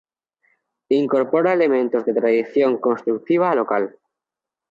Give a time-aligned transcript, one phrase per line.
[0.89, 3.99] Incorpora elementos de la tradición constructiva local.